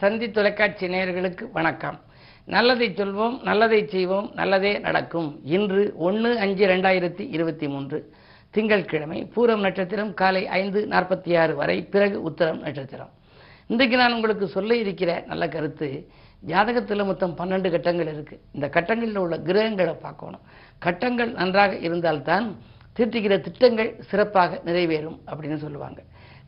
[0.00, 2.00] தந்தி தொலைக்காட்சி நேயர்களுக்கு வணக்கம்.
[2.44, 5.40] நல்லதை சொல்வோம் நல்லதை செய்வோம் நல்லதே நடக்கும்.
[5.44, 7.98] இன்று ஒன்று அஞ்சு ரெண்டாயிரத்தி இருபத்தி மூன்று.
[8.50, 13.10] திங்கட்கிழமை பூரம் நட்சத்திரம் காலை ஐந்து நாற்பத்தி ஆறு வரை பிறகு உத்தரம் நட்சத்திரம்.
[13.66, 16.08] இன்றைக்கு நான் உங்களுக்கு சொல்ல இருக்கிற நல்ல கருத்து
[16.46, 20.44] ஜாதகத்தில் மொத்தம் பன்னெண்டு கட்டங்கள் இருக்குது இந்த கட்டங்களில் உள்ள கிரகங்களை பார்க்கணும்.
[20.78, 22.56] கட்டங்கள் நன்றாக இருந்தால்தான்
[22.96, 26.02] தீர்த்திக்கிற திட்டங்கள் சிறப்பாக நிறைவேறும் அப்படின்னு சொல்லுவாங்க.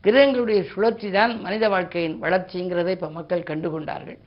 [0.05, 4.17] கிரகங்களுடைய சுழற்சி தான் மனித வாழ்க்கையின் வளர்ச்சிங்கிறதை இப்போ மக்கள் கண்டுகொண்டார்கள்.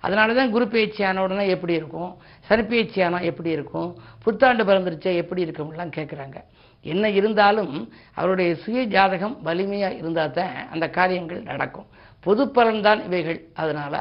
[0.00, 2.10] அதனால தான் குரு பயிற்சி ஆன உடனே எப்படி இருக்கும்?
[2.48, 3.00] சனி பயிற்சி
[3.30, 3.90] எப்படி இருக்கும்?
[4.24, 6.38] புத்தாண்டு பிறந்துருச்சா எப்படி இருக்கும்லாம் கேட்குறாங்க
[6.84, 7.74] என்ன இருந்தாலும்
[8.14, 11.86] அவருடைய சுய ஜாதகம் வலிமையாக இருந்தால் தான் அந்த காரியங்கள் நடக்கும்.
[12.26, 13.40] பொது பலன்தான் இவைகள்.
[13.62, 13.98] அதனால்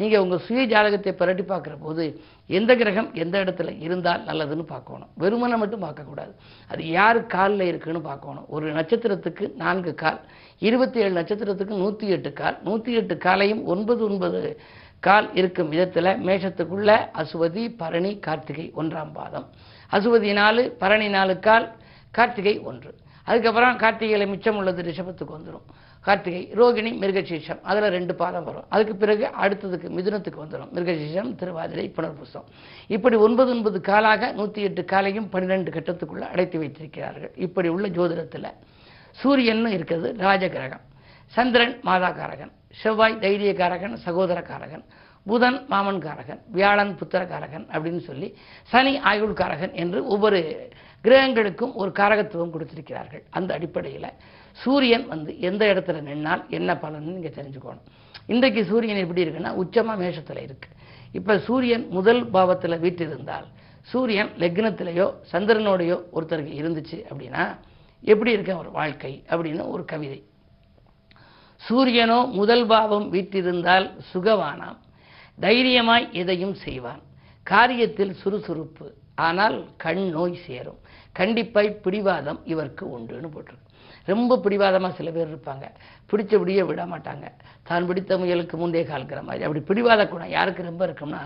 [0.00, 2.04] நீங்கள் உங்கள் சுய ஜாதகத்தை புரட்டி பார்க்குற போது
[2.58, 5.10] எந்த கிரகம் எந்த இடத்துல இருந்தால் நல்லதுன்னு பார்க்கணும்.
[5.22, 6.32] வெறுமனை மட்டும் பார்க்கக்கூடாது.
[6.70, 8.46] அது யார் காலில் இருக்குன்னு பார்க்கணும்.
[8.54, 10.18] ஒரு நட்சத்திரத்துக்கு நான்கு கால்
[10.68, 14.42] இருபத்தி ஏழு நட்சத்திரத்துக்கு நூற்றி எட்டு கால் நூற்றி எட்டு காலையும் ஒன்பது ஒன்பது
[15.06, 16.90] கால் இருக்கும் விதத்தில் மேஷத்துக்குள்ள
[17.22, 19.46] அசுவதி பரணி கார்த்திகை ஒன்றாம் பாதம்.
[19.92, 21.66] அசுவதி நாலு பரணி நாலு கால்
[22.14, 22.92] கார்த்திகை ஒன்று.
[23.26, 25.66] அதுக்கப்புறம் கார்த்திகையில் மிச்சம் உள்ளது ரிஷபத்துக்கு வந்துடும்
[26.04, 27.60] கார்த்திகை ரோகிணி மிருகசீஷம்.
[27.62, 28.64] அதில் ரெண்டு பாதம் வரும்.
[28.68, 32.44] அதுக்கு பிறகு அடுத்ததுக்கு மிதுனத்துக்கு வந்துடும் மிருகசீஷம் திருவாதிரை புனர்புசம்.
[32.86, 37.32] இப்படி ஒன்பது ஒன்பது காலாக நூற்றி எட்டு காலையும் பன்னிரெண்டு கட்டத்துக்குள்ளே அடைத்து வைத்திருக்கிறார்கள்.
[37.36, 38.52] இப்படி உள்ள ஜோதிடத்தில்
[39.10, 40.84] சூரியன் இருக்கிறது ராஜகிரகம்.
[41.26, 42.52] சந்திரன் மாதாகாரகன்.
[42.70, 44.84] செவ்வாய் தைரியகாரகன் சகோதரகாரகன்.
[45.26, 46.40] புதன் மாமன்காரகன்.
[46.52, 50.68] வியாழன் புத்திரகாரகன் அப்படின்னு சொல்லி சனி ஆயுள்காரகன் என்று ஒவ்வொரு
[51.04, 53.22] கிரகங்களுக்கும் ஒரு காரகத்துவம் கொடுத்திருக்கிறார்கள்.
[53.30, 54.10] அந்த அடிப்படையில்
[54.62, 57.86] சூரியன் வந்து எந்த இடத்துல நின்னால் என்ன பலன்னு நீங்கள் தெரிஞ்சுக்கணும்.
[58.32, 60.68] இன்றைக்கு சூரியன் எப்படி இருக்குன்னா உச்சமாக மேஷத்தில் இருக்கு.
[61.18, 63.46] இப்போ சூரியன் முதல் பாவத்தில் வீட்டிருந்தால்
[63.90, 67.42] சூரியன் லக்னத்திலேயோ சந்திரனோடையோ ஒருத்தருக்கு இருந்துச்சு அப்படின்னா
[68.12, 70.20] எப்படி இருக்க ஒரு வாழ்க்கை அப்படின்னு ஒரு கவிதை.
[71.60, 74.78] சூரியனோ முதல் பாவம் வீட்டிருந்தால் சுகவானாம்
[75.44, 77.02] தைரியமாய் எதையும் செய்வான்.
[77.46, 78.86] காரியத்தில் சுறுசுறுப்பு
[79.26, 80.80] ஆனால் கண் நோய் சேரும்.
[81.18, 83.63] கண்டிப்பாய் பிடிவாதம் இவருக்கு உண்டுன்னு போட்டிருக்கு.
[84.04, 85.66] ரொம்ப பிடிவாதமாக சில பேர் இருப்பாங்க.
[86.10, 87.26] பிடிச்சபடியே விட மாட்டாங்க
[87.68, 89.42] தான் பிடித்த முயலுக்கு முந்தைய கால்கிற மாதிரி.
[89.46, 91.20] அப்படி பிடிவாத குணம் யாருக்கு ரொம்ப இருக்கும்னா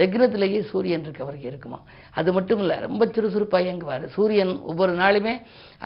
[0.00, 1.78] லக்னத்திலேயே சூரியன் இருக்கவருக்கு இருக்குமா?
[2.20, 4.04] அது மட்டும் இல்லை ரொம்ப சுறுசுறுப்பாக இயங்குவார்.
[4.16, 5.34] சூரியன் ஒவ்வொரு நாளுமே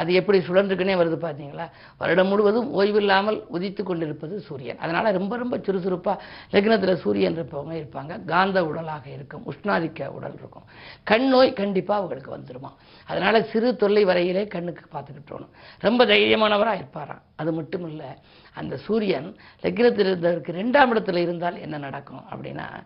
[0.01, 1.67] அது எப்படி சுழன்றுக்குன்னே வருது பார்த்தீங்களா
[2.03, 4.81] வருடம் முழுவதும் ஓய்வில்லாமல் உதித்து கொண்டிருப்பது சூரியன்.
[4.85, 6.17] அதனால் ரொம்ப ரொம்ப சுறுசுறுப்பாக
[6.55, 8.13] லக்னத்தில் சூரியன் இருப்பவங்க இருப்பாங்க.
[8.33, 10.67] காந்த உடலாக இருக்கும் உஷ்ணாதிக்க உடல் இருக்கும்.
[11.13, 12.73] கண் நோய் கண்டிப்பாக அவங்களுக்கு வந்துடுமா
[13.09, 15.53] அதனால் சிறு தொல்லை வரையிலே கண்ணுக்கு பார்த்துக்கிட்டோணும்
[15.87, 17.23] ரொம்ப தைரியமானவராக இருப்பாராம்.
[17.43, 18.11] அது மட்டும் இல்லை
[18.55, 22.85] அந்த சூரியன் லக்னத்தில் இருந்தவருக்கு ரெண்டாம் இடத்துல இருந்தால் என்ன நடக்கும் அப்படின்னா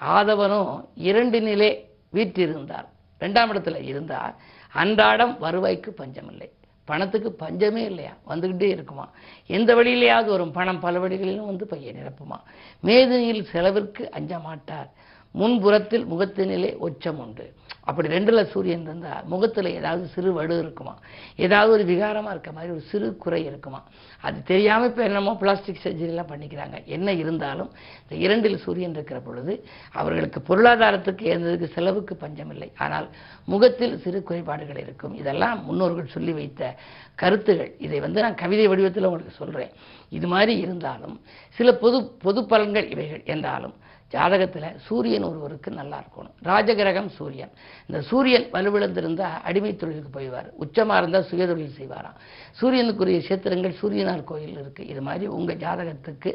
[0.00, 2.88] ஆதவனும் இரண்டு நிலை வீற்றிருந்தார்.
[3.20, 4.34] ரெண்டாம் இடத்துல இருந்தால்
[4.72, 6.52] அன்றாடம் வருவாய்க்கு பஞ்சமில்லை.
[6.84, 8.12] பணத்துக்கு பஞ்சமே இல்லையா?
[8.28, 9.10] வந்துக்கிட்டே இருக்குமா?
[9.46, 10.52] எந்த வழியிலேயாவது வரும்.
[10.52, 12.38] பணம் பல வழிகளிலும் வந்து பையன் நிரப்புமா?
[12.82, 14.90] மேதினியில் செலவிற்கு அஞ்ச மாட்டார்.
[15.34, 17.46] முன்புறத்தில் முகத்தினிலே ஒச்சம் உண்டு
[17.84, 20.92] அப்படி ரெண்டுல சூரியன் இருந்தால் முகத்தில் ஏதாவது சிறு வடு இருக்குமா?
[21.36, 23.80] ஏதாவது ஒரு விகாரமாக இருக்க மாதிரி ஒரு சிறு குறை இருக்குமா?
[24.20, 26.84] அது தெரியாமல் இப்போ என்னமோ பிளாஸ்டிக் சர்ஜரிலாம் பண்ணிக்கிறாங்க.
[26.84, 27.70] என்ன இருந்தாலும்
[28.02, 32.72] இந்த இரண்டில் சூரியன் இருக்கிற பொழுது அவர்களுக்கு பொருளாதாரத்துக்கு ஏந்ததுக்கு செலவுக்கு பஞ்சமில்லை.
[32.76, 33.08] ஆனால்
[33.44, 35.14] முகத்தில் சிறு குறைபாடுகள் இருக்கும்.
[35.14, 36.76] இதெல்லாம் முன்னோர்கள் சொல்லி வைத்த
[37.14, 37.72] கருத்துகள்.
[37.78, 39.72] இதை வந்து நான் கவிதை வடிவத்தில் உங்களுக்கு சொல்கிறேன்
[40.08, 43.22] இது மாதிரி இருந்தாலும் சில பொது பொது பலன்கள் இவைகள்.
[43.24, 43.76] என்றாலும்
[44.12, 46.34] ஜாதகத்தில் சூரியன் ஒருவருக்கு நல்லா இருக்கணும்.
[46.50, 47.52] ராஜகிரகம் சூரியன்.
[47.88, 50.48] இந்த சூரியன் வலுவிழந்திருந்தால் அடிமை தொழிலுக்கு போய்வார்.
[50.64, 52.16] உச்சமாக இருந்தால் சுயதொழில் செய்வாராம்.
[52.60, 56.32] சூரியனுக்குரிய சேத்திரங்கள் சூரியனார் கோயில் இருக்குது இது மாதிரி உங்கள் ஜாதகத்துக்கு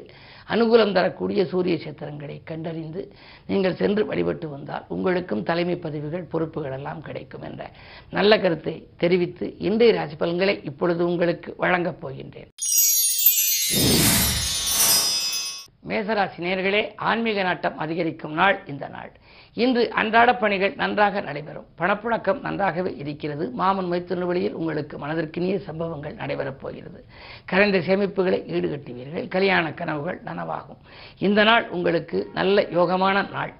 [0.53, 3.03] அனுகூலம் தரக்கூடிய சூரிய சேத்திரங்களை கண்டறிந்து
[3.47, 7.71] நீங்கள் சென்று வழிபட்டு வந்தால் உங்களுக்கும் தலைமை பதவிகள் பொறுப்புகள் எல்லாம் கிடைக்கும் என்ற
[8.17, 12.51] நல்ல கருத்தை தெரிவித்து இன்றைய ராசி பலன்களை இப்பொழுது உங்களுக்கு வழங்கப் போகின்றேன்.
[15.93, 19.11] மேசராசி நேர்களே ஆன்மீக நாட்டம் அதிகரிக்கும் நாள் இந்த நாள்.
[19.53, 21.65] இன்று அன்றாட பணிகள் நன்றாக நடைபெறும்.
[21.77, 23.51] பணப்புழக்கம் நன்றாகவே இருக்கிறது.
[23.51, 27.05] மாமன் மைத்துன வழியில் உங்களுக்கு மனதிற்கினிய சம்பவங்கள் நடைபெறப் போகிறது.
[27.45, 29.27] கரைந்த சேமிப்புகளை ஈடுகட்டுவீர்கள்.
[29.27, 30.81] கல்யாண கனவுகள் நனவாகும்.
[31.17, 33.53] இந்த நாள் உங்களுக்கு நல்ல யோகமான நாள்.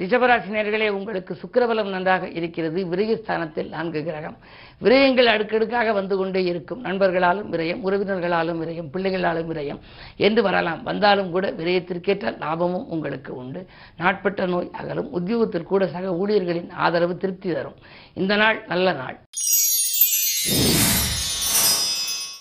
[0.00, 2.84] ரிஷபராசினியர்களே உங்களுக்கு சுக்கரபலம் நன்றாக இருக்கிறது.
[2.84, 4.36] விரயஸ்தானத்தில் நான்கு கிரகம்.
[4.82, 6.84] விரயங்கள் அடுக்கடுக்காக வந்து கொண்டே இருக்கும்.
[6.84, 9.80] நண்பர்களாலும் விரயம் உறவினர்களாலும் விரயம் பிள்ளைகளாலும் விரயம்
[10.16, 10.82] என்று வரலாம்.
[10.82, 13.66] வந்தாலும் கூட விரயத்திற்கேற்ற லாபமும் உங்களுக்கு உண்டு.
[13.96, 15.12] நாட்பட்ட நோய் அகலும்.
[15.12, 17.76] உத்தியோகத்தில் கூட சக ஊழியர்களின் ஆதரவு திருப்தி தரும்.
[18.14, 19.18] இந்த நாள் நல்ல நாள்.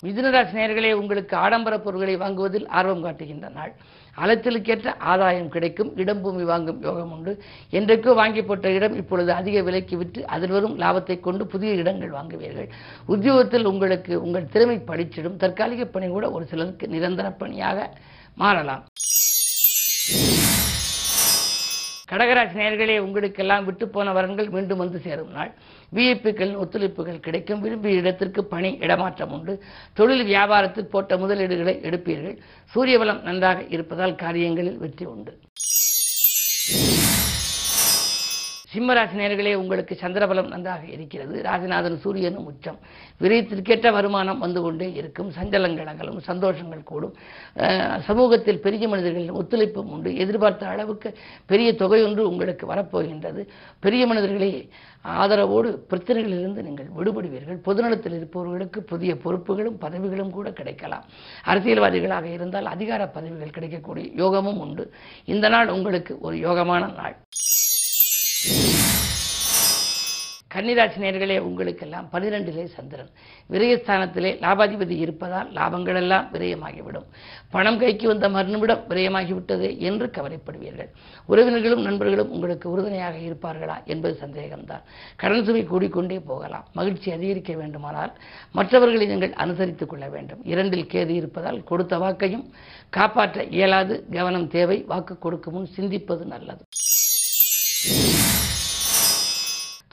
[0.03, 3.71] மிதுனராசி நேர்களே உங்களுக்கு ஆடம்பர பொருட்களை வாங்குவதில் ஆர்வம் காட்டுகின்ற நாள்.
[4.17, 7.31] அலைச்சலுக்கேற்ற ஆதாயம் கிடைக்கும் இடம் பூமி வாங்கும் யோகம் உண்டு.
[7.71, 12.69] என்றைக்கோ வாங்கி போட்ட இடம் இப்பொழுது அதிக விலைக்கு விற்று அதில் வரும் லாபத்தை கொண்டு புதிய இடங்கள் வாங்குவீர்கள்.
[13.05, 15.39] உத்தியோகத்தில் உங்களுக்கு உங்கள் திறமை படிச்சிடும்.
[15.43, 17.89] தற்காலிக பணி கூட ஒரு சிலருக்கு நிரந்தர பணியாக
[18.35, 18.83] மாறலாம்.
[22.11, 25.51] கடகராசி நேர்களே உங்களுக்கெல்லாம் விட்டு போன வரன்கள் மீண்டும் வந்து சேரும் நாள்.
[25.95, 27.59] விஐபிக்களின் ஒத்துழைப்புகள் கிடைக்கும்.
[27.59, 29.63] விரும்பிய இடத்திற்கு பணி இடமாற்றம் உண்டு.
[29.93, 32.37] தொழில் வியாபாரத்தில் போட்ட முதலீடுகளை எடுப்பீர்கள்.
[32.65, 35.33] சூரிய பலம் நன்றாக இருப்பதால் காரியங்களில் வெற்றி உண்டு.
[38.73, 41.35] சிம்மராசி நேர்களே உங்களுக்கு சந்திரபலம் நன்றாக இருக்கிறது.
[41.41, 42.79] ராஜநாதன் சூரியனும் உச்சம்.
[43.21, 45.29] விரயத்திற்கேற்ற வருமானம் வந்து கொண்டே இருக்கும்.
[45.37, 47.15] சஞ்சலங்கள் அகலும் சந்தோஷங்கள் கூடும்.
[48.07, 50.15] சமூகத்தில் பெரிய மனிதர்களின் ஒத்துழைப்பும் உண்டு.
[50.15, 51.11] எதிர்பார்த்த அளவுக்கு
[51.45, 53.43] பெரிய தொகை ஒன்று உங்களுக்கு வரப்போகின்றது.
[53.79, 54.69] பெரிய மனிதர்களே
[55.23, 57.59] ஆதரவோடு பிரச்சனைகளிலிருந்து நீங்கள் விடுபடுவீர்கள்.
[57.67, 61.05] பொதுநலத்தில் இருப்பவர்களுக்கு புதிய பொறுப்புகளும் பதவிகளும் கூட கிடைக்கலாம்.
[61.45, 64.85] அரசியல்வாதிகளாக இருந்தால் அதிகார பதவிகள் கிடைக்கக்கூடிய யோகமும் உண்டு.
[65.25, 67.15] இந்த நாள் உங்களுக்கு ஒரு யோகமான நாள்.
[70.55, 73.09] கன்னிராசி நேர்களே உங்களுக்கெல்லாம் பனிரெண்டிலே சந்திரன்.
[73.51, 77.05] விரயஸ்தானத்திலே லாபாதிபதி இருப்பதால் லாபங்கள் எல்லாம் விரயமாகிவிடும்.
[77.49, 80.89] பணம் கைக்கு வந்த மறுநிமிடம் விரயமாகிவிட்டது என்று கவலைப்படுவீர்கள்.
[81.29, 84.83] உறவினர்களும் நண்பர்களும் உங்களுக்கு உறுதுணையாக இருப்பார்களா என்பது சந்தேகம்தான்.
[85.15, 86.67] கடன் சுமை கூடிக்கொண்டே போகலாம்.
[86.73, 88.13] மகிழ்ச்சி அதிகரிக்க வேண்டுமானால்
[88.51, 90.43] மற்றவர்களை நீங்கள் அனுசரித்துக் கொள்ள வேண்டும்.
[90.43, 92.49] இரண்டில் கேது இருப்பதால் கொடுத்த வாக்கையும்
[92.89, 94.05] காப்பாற்ற இயலாது.
[94.11, 94.83] கவனம் தேவை.
[94.87, 96.65] வாக்கு கொடுக்கும் முன் சிந்திப்பது நல்லது.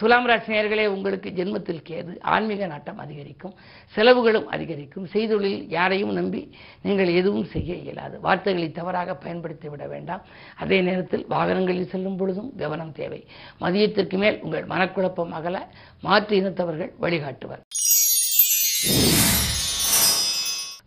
[0.00, 3.54] துலாம் ராசி நேர்களே உங்களுக்கு ஜென்மத்தில் கேது ஆன்மீக நாட்டம் அதிகரிக்கும்
[3.94, 6.42] செலவுகளும் அதிகரிக்கும் செய்தொழில் யாரையும் நம்பி
[6.82, 8.20] நீங்கள் எதுவும் செய்ய இயலாது.
[8.20, 10.22] வார்த்தைகளை தவறாக பயன்படுத்தி விட வேண்டாம்.
[10.56, 13.26] அதே நேரத்தில் வாகனங்களில் செல்லும் பொழுதும் கவனம் தேவை.
[13.60, 15.68] மதியத்திற்கு மேல் உங்கள் மனக்குழப்பம் அகல
[16.00, 17.64] மாற்று இனத்தவர்கள் வழிகாட்டுவர்.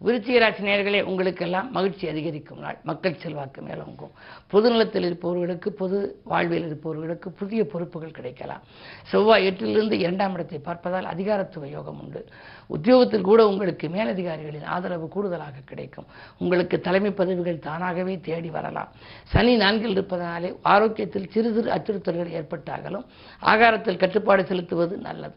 [0.06, 2.78] விருச்சிக ராசி நேயர்களே உங்களுக்கெல்லாம் மகிழ்ச்சி அதிகரிக்கும் நாள்.
[2.84, 4.14] மக்கள் செல்வாக்கு மேலோங்கும்
[4.52, 8.64] பொதுநலத்தில் இருப்பவர்களுக்கு பொது வாழ்வில் இருப்பவர்களுக்கு புதிய பொறுப்புகள் கிடைக்கலாம்.
[9.12, 12.22] செவ்வாய் எட்டிலிருந்து இரண்டாம் இடத்தை பார்ப்பதால் அதிகாரத்துவ யோகம் உண்டு.
[12.68, 16.08] உத்தியோகத்தில் கூட உங்களுக்கு மேலதிகாரிகளின் ஆதரவு கூடுதலாக கிடைக்கும்.
[16.38, 18.92] உங்களுக்கு தலைமை பதவிகள் தானாகவே தேடி வரலாம்.
[19.24, 23.06] சனி நான்கில் இருப்பதனாலே ஆரோக்கியத்தில் சிறு சிறு அச்சுறுத்தல்கள் ஏற்பட்டாகலும்
[23.42, 25.36] ஆகாரத்தில் கட்டுப்பாடு செலுத்துவது நல்லது.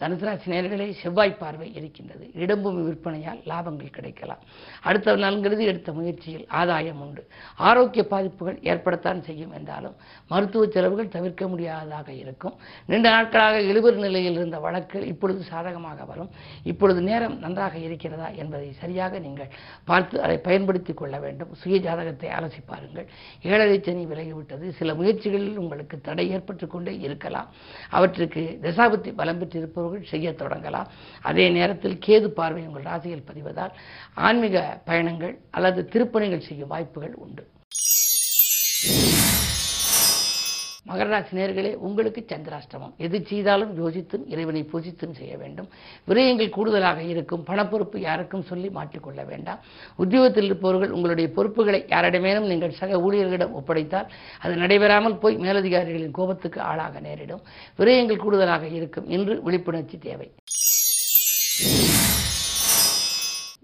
[0.00, 2.30] தனுசராசி நேர்களே செவ்வாய் பார்வை இருக்கின்றது.
[2.34, 4.38] இடம்பூமி விற்பனையால் லாபங்கள் கிடைக்கலாம்.
[4.82, 7.26] அடுத்த நாள்ங்கிறது எடுத்த முயற்சியில் ஆதாயம் உண்டு.
[7.56, 9.94] ஆரோக்கிய பாதிப்புகள் ஏற்படத்தான் செய்யும் என்றாலும்
[10.28, 12.54] மருத்துவ செலவுகள் தவிர்க்க முடியாததாக இருக்கும்.
[12.86, 16.30] நீண்ட நாட்களாக இழுபறி நிலையில் இருந்த வழக்குகள் இப்பொழுது சாதகமாக வரும்.
[16.62, 19.48] இப்பொழுது நேரம் நன்றாக இருக்கிறதா என்பதை சரியாக நீங்கள்
[19.84, 21.54] பார்த்து அதை பயன்படுத்திக் கொள்ள வேண்டும்.
[21.54, 23.06] சுய ஜாதகத்தை அலசி பாருங்கள்.
[23.42, 24.70] ஏழரை சனி விலகிவிட்டது.
[24.70, 27.48] சில முயற்சிகளில் உங்களுக்கு தடை ஏற்பட்டுக் கொண்டே இருக்கலாம்.
[27.90, 30.90] அவற்றுக்கு தசாபத்தி பலம் பெற்றிருப்பவர்கள் செய்ய தொடங்கலாம்.
[31.22, 33.74] அதே நேரத்தில் கேது பார்வை உங்கள் ராசியில் பதிவதால்
[34.14, 37.44] ஆன்மீக பயணங்கள் அல்லது திருப்பணிகள் செய்யும் வாய்ப்புகள் உண்டு.
[40.88, 42.96] மகராசி நேர்களே உங்களுக்கு சந்திராஷ்டமம்.
[42.96, 45.68] எது செய்தாலும் யோசித்தும் இறைவனை பூஜித்தும் செய்ய வேண்டும்.
[46.08, 47.44] விரயங்கள் கூடுதலாக இருக்கும்.
[47.46, 49.58] பணப்பொறுப்பு யாருக்கும் சொல்லி மாற்றிக்கொள்ள வேண்டாம்.
[49.96, 54.08] உத்தியோகத்தில் இருப்பவர்கள் உங்களுடைய பொறுப்புகளை யாரிடமேனும் நீங்கள் சக ஊழியர்களிடம் ஒப்படைத்தால்
[54.40, 57.42] அது நடைபெறாமல் போய் மேலதிகாரிகளின் கோபத்துக்கு ஆளாக நேரிடும்.
[57.78, 59.08] விரயங்கள் கூடுதலாக இருக்கும்.
[59.08, 60.30] என்று விழிப்புணர்ச்சி தேவை.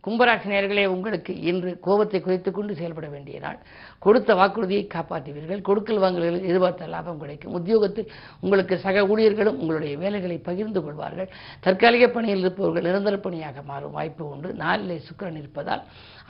[0.07, 3.59] கும்பராசி நேயர்களே உங்களுக்கு இன்று கோபத்தை குறைத்துக் கொண்டு செயல்பட வேண்டிய நாள்.
[4.07, 5.61] கொடுத்த வாக்குறுதியை காப்பாற்றுவீர்கள்.
[5.69, 7.55] கொடுக்கல் வாங்கல்களில் எதிர்பார்த்த லாபம் கிடைக்கும்.
[7.59, 8.11] உத்தியோகத்தில்
[8.45, 11.31] உங்களுக்கு சக ஊழியர்களும் உங்களுடைய வேலைகளை பகிர்ந்து கொள்வார்கள்.
[11.67, 14.51] தற்காலிக பணியில் இருப்பவர்கள் நிரந்தர பணியாக மாறும் வாய்ப்பு உண்டு.
[14.65, 15.85] நாளிலே சுக்கிரன் இருப்பதால்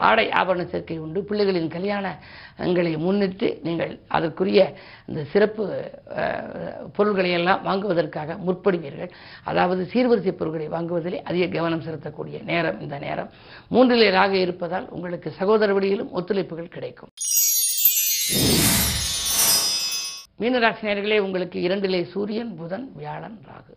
[0.06, 1.18] ஆடை ஆபரண சேர்க்கை உண்டு.
[1.28, 4.60] பிள்ளைகளின் கல்யாணங்களை முன்னிட்டு நீங்கள் அதற்குரிய
[5.10, 5.64] இந்த சிறப்பு
[6.96, 9.12] பொருள்களை எல்லாம் வாங்குவதற்காக முற்படுவீர்கள்.
[9.50, 13.30] அதாவது சீர்வரிசை பொருட்களை வாங்குவதிலே அதிக கவனம் செலுத்தக்கூடிய நேரம் இந்த நேரம்.
[13.74, 17.12] மூன்றிலே ராக இருப்பதால் உங்களுக்கு சகோதர வழியிலும் ஒத்துழைப்புகள் கிடைக்கும்.
[20.40, 23.74] மீனராசினியர்களே உங்களுக்கு இரண்டிலே சூரியன் புதன் வியாழன் ராகு.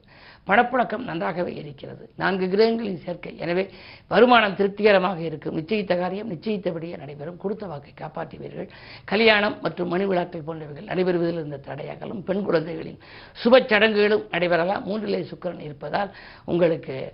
[0.48, 2.10] பணப்புழக்கம் நன்றாகவே இருக்கிறது.
[2.16, 3.38] நான்கு கிரகங்களின் சேர்க்கை.
[3.38, 3.70] எனவே
[4.08, 5.58] வருமானம் திருப்திகரமாக இருக்கும்.
[5.58, 7.38] நிச்சயித்த காரியம் நிச்சயித்தபடியே நடைபெறும்.
[7.38, 8.70] கொடுத்த வாக்கை காப்பாற்றுவீர்கள்.
[9.06, 13.00] கல்யாணம் மற்றும் மணி விழாக்கள் போன்றவைகள் நடைபெறுவதில் இருந்த தடையாகலும் பெண் குழந்தைகளின்
[13.44, 14.86] சுப சடங்குகளும் நடைபெறலாம்.
[14.86, 16.12] மூன்றிலே சுக்கிரன் இருப்பதால்
[16.46, 17.14] உங்களுக்கு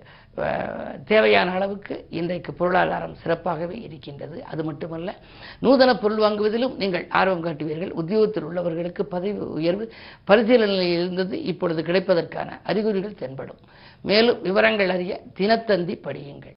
[1.04, 4.44] தேவையான அளவுக்கு இன்றைக்கு பொருளாதாரம் சிறப்பாகவே இருக்கின்றது.
[4.44, 5.14] அது மட்டுமல்ல
[5.60, 7.90] நூதன பொருள் வாங்குவதிலும் நீங்கள் ஆர்வம் காட்டுவீர்கள்.
[7.90, 9.92] உத்தியோகத்தில் உள்ளவர்களுக்கு பதவி உயர்வு
[10.30, 13.62] பரிசீலனையில் இருந்தது இப்பொழுது கிடைப்பதற்கான அறிகுறிகள் தென்படும்.
[14.02, 16.56] மேலும் விவரங்கள் அறிய தினத்தந்தி படியுங்கள்.